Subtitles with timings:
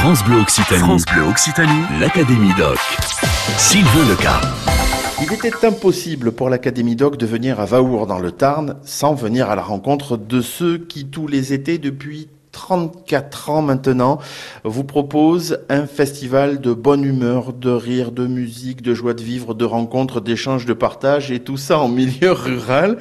[0.00, 0.80] France Bleu Occitanie.
[0.80, 1.82] France Bleu Occitanie.
[2.00, 2.78] L'Académie Doc.
[3.58, 4.40] Sylvain Leca.
[5.20, 9.50] Il était impossible pour l'Académie Doc de venir à Vaour dans le Tarn sans venir
[9.50, 14.18] à la rencontre de ceux qui tous les étés depuis 34 ans maintenant,
[14.64, 19.52] vous proposent un festival de bonne humeur, de rire, de musique, de joie de vivre,
[19.52, 22.96] de rencontres, d'échanges, de partage et tout ça en milieu rural.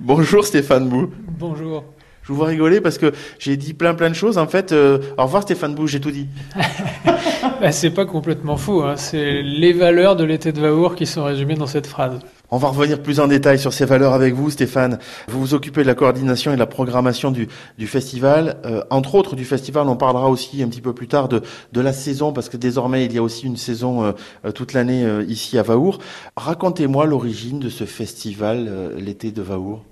[0.00, 1.10] Bonjour Stéphane Bou.
[1.38, 1.84] Bonjour.
[2.22, 4.38] Je vous vois rigoler parce que j'ai dit plein plein de choses.
[4.38, 6.26] En fait, euh, au revoir Stéphane Bou, j'ai tout dit.
[7.60, 8.82] bah, c'est pas complètement faux.
[8.82, 8.96] Hein.
[8.96, 12.18] C'est les valeurs de l'été de Vaour qui sont résumées dans cette phrase.
[12.52, 14.98] On va revenir plus en détail sur ces valeurs avec vous, Stéphane.
[15.28, 17.46] Vous vous occupez de la coordination et de la programmation du,
[17.78, 18.56] du festival.
[18.64, 21.80] Euh, entre autres du festival, on parlera aussi un petit peu plus tard de, de
[21.80, 24.12] la saison, parce que désormais, il y a aussi une saison euh,
[24.44, 26.00] euh, toute l'année ici à Vaour.
[26.36, 29.84] Racontez-moi l'origine de ce festival, l'été de Vaour.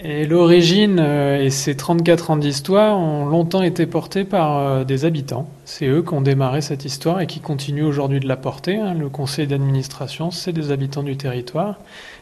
[0.00, 5.48] Et l'origine et ces 34 ans d'histoire ont longtemps été portés par des habitants.
[5.64, 8.76] C'est eux qui ont démarré cette histoire et qui continuent aujourd'hui de la porter.
[8.76, 8.94] Hein.
[8.94, 11.80] Le conseil d'administration, c'est des habitants du territoire.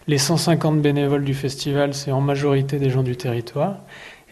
[0.08, 3.76] Les 150 bénévoles du festival, c'est en majorité des gens du territoire.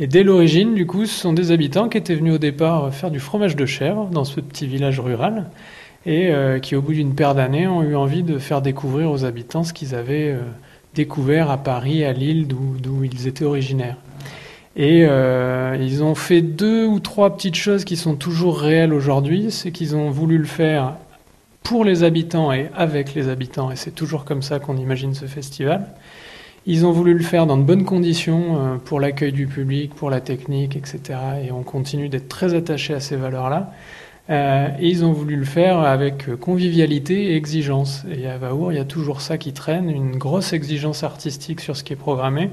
[0.01, 3.11] Et dès l'origine, du coup, ce sont des habitants qui étaient venus au départ faire
[3.11, 5.51] du fromage de chèvre dans ce petit village rural
[6.07, 9.65] et qui, au bout d'une paire d'années, ont eu envie de faire découvrir aux habitants
[9.65, 10.37] ce qu'ils avaient
[10.95, 13.97] découvert à Paris, à Lille, d'où ils étaient originaires.
[14.77, 19.51] Et euh, ils ont fait deux ou trois petites choses qui sont toujours réelles aujourd'hui.
[19.51, 20.97] C'est qu'ils ont voulu le faire
[21.63, 23.71] pour les habitants et avec les habitants.
[23.71, 25.87] Et c'est toujours comme ça qu'on imagine ce festival.
[26.67, 30.11] Ils ont voulu le faire dans de bonnes conditions euh, pour l'accueil du public, pour
[30.11, 31.01] la technique, etc.
[31.47, 33.71] Et on continue d'être très attaché à ces valeurs-là.
[34.31, 38.05] Euh, et ils ont voulu le faire avec convivialité et exigence.
[38.11, 41.77] Et à Vaour, il y a toujours ça qui traîne, une grosse exigence artistique sur
[41.77, 42.51] ce qui est programmé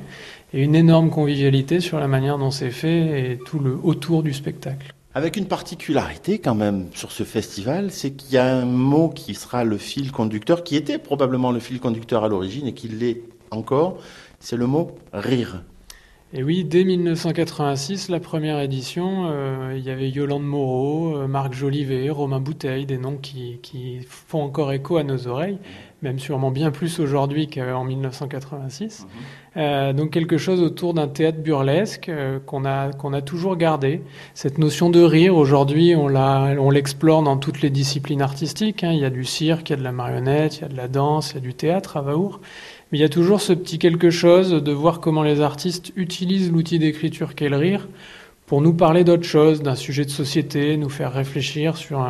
[0.53, 4.33] et une énorme convivialité sur la manière dont c'est fait et tout le autour du
[4.33, 4.93] spectacle.
[5.13, 9.33] Avec une particularité quand même sur ce festival, c'est qu'il y a un mot qui
[9.33, 13.21] sera le fil conducteur, qui était probablement le fil conducteur à l'origine et qui l'est
[13.49, 13.97] encore,
[14.39, 15.63] c'est le mot rire.
[16.33, 21.53] Et oui, dès 1986, la première édition, euh, il y avait Yolande Moreau, euh, Marc
[21.53, 25.57] Jolivet, Romain Bouteille, des noms qui, qui, font encore écho à nos oreilles,
[26.01, 29.01] même sûrement bien plus aujourd'hui qu'en 1986.
[29.01, 29.21] Mhm.
[29.57, 34.01] Euh, donc quelque chose autour d'un théâtre burlesque euh, qu'on a, qu'on a toujours gardé.
[34.33, 38.85] Cette notion de rire, aujourd'hui, on, on l'explore dans toutes les disciplines artistiques.
[38.85, 38.93] Hein.
[38.93, 40.77] Il y a du cirque, il y a de la marionnette, il y a de
[40.77, 42.39] la danse, il y a du théâtre à Vaour.
[42.91, 46.51] Mais il y a toujours ce petit quelque chose de voir comment les artistes utilisent
[46.51, 47.87] l'outil d'écriture qu'est le rire
[48.47, 52.05] pour nous parler d'autre chose, d'un sujet de société, nous faire réfléchir sur,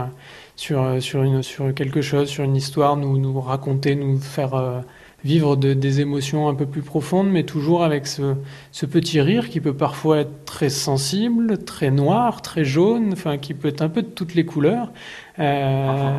[0.56, 4.82] sur quelque chose, sur une histoire, nous, nous raconter, nous faire euh,
[5.24, 8.36] vivre des émotions un peu plus profondes, mais toujours avec ce,
[8.72, 13.54] ce, petit rire qui peut parfois être très sensible, très noir, très jaune, enfin qui
[13.54, 14.92] peut être un peu de toutes les couleurs,
[15.40, 16.18] euh,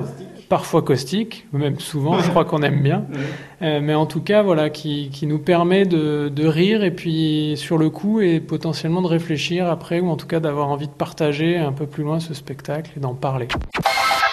[0.48, 1.46] parfois, caustique.
[1.52, 3.04] même souvent, je crois qu'on aime bien,
[3.62, 7.54] euh, mais en tout cas, voilà, qui, qui nous permet de, de, rire et puis
[7.56, 10.92] sur le coup et potentiellement de réfléchir après, ou en tout cas d'avoir envie de
[10.92, 13.48] partager un peu plus loin ce spectacle et d'en parler.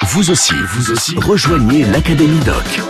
[0.04, 2.89] Vous aussi, vous aussi, rejoignez l'Académie Doc.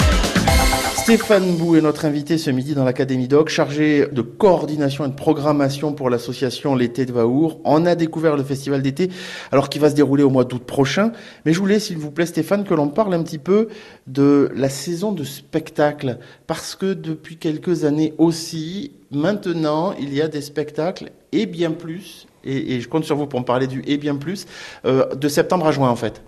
[1.09, 5.15] Stéphane Bou est notre invité ce midi dans l'Académie Doc, chargé de coordination et de
[5.15, 7.59] programmation pour l'association L'été de Vaour.
[7.63, 9.09] On a découvert le festival d'été,
[9.51, 11.11] alors qui va se dérouler au mois d'août prochain.
[11.45, 13.69] Mais je voulais, s'il vous plaît, Stéphane, que l'on parle un petit peu
[14.05, 20.27] de la saison de spectacle, parce que depuis quelques années aussi, maintenant, il y a
[20.27, 22.27] des spectacles et bien plus.
[22.43, 24.45] Et, je compte sur vous pour me parler du et bien plus
[24.85, 26.21] euh, de septembre à juin en fait.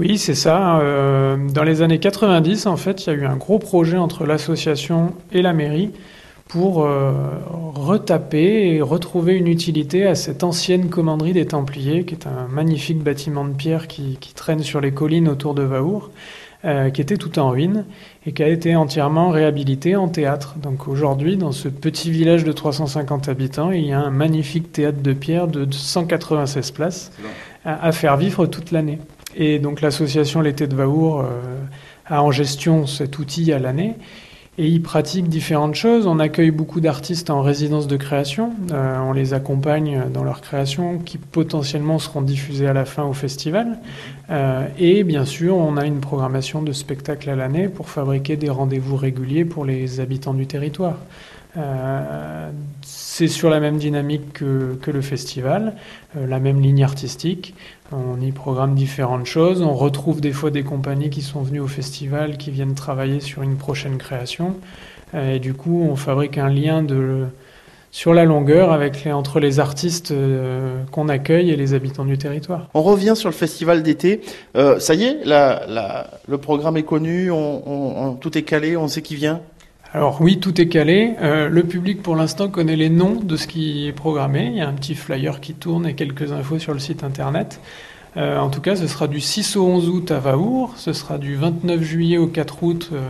[0.00, 0.78] Oui, c'est ça.
[0.78, 4.24] Euh, dans les années 90, en fait, il y a eu un gros projet entre
[4.24, 5.90] l'association et la mairie
[6.48, 7.12] pour euh,
[7.74, 13.02] retaper et retrouver une utilité à cette ancienne commanderie des Templiers, qui est un magnifique
[13.02, 16.10] bâtiment de pierre qui, traîne sur les collines autour de Vaour,
[16.64, 17.84] euh, qui était tout en ruine
[18.24, 20.54] et qui a été entièrement réhabilité en théâtre.
[20.62, 25.02] Donc aujourd'hui, dans ce petit village de 350 habitants, il y a un magnifique théâtre
[25.02, 27.12] de pierre de 196 places
[27.66, 28.98] à faire vivre toute l'année.
[29.36, 31.24] Et donc l'association L'été de Vaour euh,
[32.06, 33.94] a en gestion cet outil à l'année.
[34.58, 36.06] Et ils pratiquent différentes choses.
[36.06, 38.52] On accueille beaucoup d'artistes en résidence de création.
[38.72, 43.14] Euh, on les accompagne dans leur création qui potentiellement seront diffusées à la fin au
[43.14, 43.78] festival.
[44.28, 48.50] Euh, et bien sûr, on a une programmation de spectacles à l'année pour fabriquer des
[48.50, 50.98] rendez-vous réguliers pour les habitants du territoire.
[51.56, 52.50] Euh,
[52.82, 55.74] c'est sur la même dynamique que, le festival,
[56.16, 57.54] euh, la même ligne artistique.
[57.92, 59.62] On y programme différentes choses.
[59.62, 63.42] On retrouve des fois des compagnies qui sont venues au festival, qui viennent travailler sur
[63.42, 64.56] une prochaine création.
[65.14, 66.86] Euh, et du coup, on fabrique un lien
[67.90, 70.14] sur la longueur entre les artistes
[70.92, 72.68] qu'on accueille et les habitants du territoire.
[72.74, 74.20] On revient sur le festival d'été.
[74.54, 79.16] Ça y est, le programme est connu, on, on, tout est calé, on sait qui
[79.16, 79.40] vient?
[79.92, 81.14] Alors oui, tout est calé.
[81.20, 84.46] Euh, le public pour l'instant connaît les noms de ce qui est programmé.
[84.46, 87.60] Il y a un petit flyer qui tourne et quelques infos sur le site internet.
[88.16, 91.18] Euh, en tout cas, ce sera du 6 au 11 août à Vaour, ce sera
[91.18, 93.00] du 29 juillet au 4 août euh,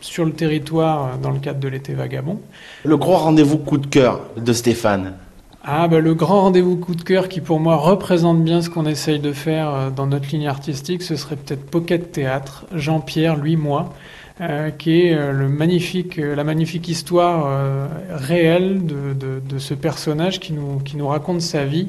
[0.00, 2.40] sur le territoire dans le cadre de l'été vagabond.
[2.84, 5.14] Le grand rendez-vous coup de cœur de Stéphane
[5.64, 8.86] ah bah, le grand rendez-vous coup de cœur qui pour moi représente bien ce qu'on
[8.86, 13.94] essaye de faire dans notre ligne artistique, ce serait peut-être Pocket Théâtre, Jean-Pierre, lui, moi,
[14.40, 17.70] euh, qui est euh, le magnifique, euh, la magnifique histoire
[18.10, 21.86] réelle de, de, de, ce personnage qui nous, qui nous raconte sa vie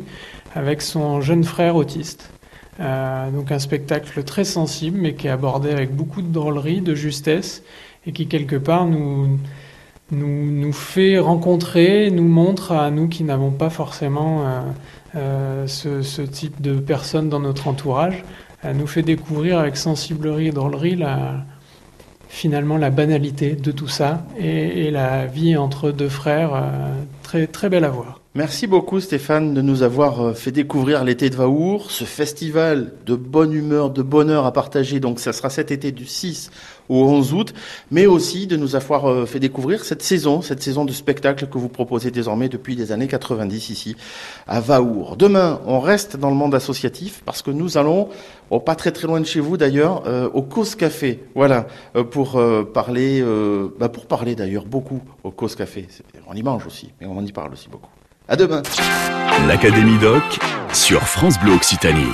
[0.54, 2.30] avec son jeune frère autiste.
[2.80, 7.63] donc un spectacle très sensible, mais qui est abordé avec beaucoup de drôlerie, de justesse,
[8.06, 9.39] et qui quelque part nous,
[10.12, 14.44] nous, nous fait rencontrer, nous montre à nous qui n'avons pas forcément
[15.16, 18.24] euh, ce, ce, type de personnes dans notre entourage,
[18.74, 21.46] nous fait découvrir avec sensiblerie et drôlerie la,
[22.36, 26.94] finalement la banalité de tout ça et, et la vie entre deux frères, euh,
[27.25, 28.22] très, très belle à voir.
[28.38, 33.16] Merci beaucoup Stéphane de nous avoir euh, fait découvrir l'été de Vaour, ce festival de
[33.16, 35.00] bonne humeur, de bonheur à partager.
[35.00, 36.51] Donc ça sera cet été du 6
[36.89, 37.54] au 11 août,
[37.92, 41.57] mais aussi de nous avoir euh, fait découvrir cette saison, cette saison de spectacle que
[41.57, 43.95] vous proposez désormais depuis les années 90 ici
[44.48, 45.16] à Vaour.
[45.16, 48.10] Demain, on reste dans le monde associatif parce que nous allons,
[48.50, 51.22] oh, pas très très loin de chez vous d'ailleurs, euh, au Cause Café.
[51.36, 51.68] Voilà,
[52.12, 52.38] pour
[52.74, 53.24] parler,
[53.80, 55.88] bah, pour parler d'ailleurs beaucoup au Cause Café.
[56.27, 57.89] On y mange aussi, mais on y parle aussi beaucoup.
[58.27, 58.63] À demain.
[59.47, 60.23] L'Académie Doc
[60.73, 62.13] sur France Bleu Occitanie.